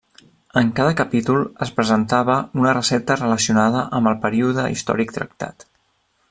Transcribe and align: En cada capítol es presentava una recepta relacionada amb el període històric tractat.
En 0.61 0.69
cada 0.77 0.93
capítol 1.01 1.43
es 1.65 1.71
presentava 1.79 2.37
una 2.61 2.71
recepta 2.77 3.19
relacionada 3.21 3.85
amb 3.99 4.13
el 4.13 4.19
període 4.25 4.67
històric 4.77 5.15
tractat. 5.21 5.69